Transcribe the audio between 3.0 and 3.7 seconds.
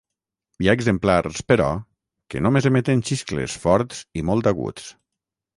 xiscles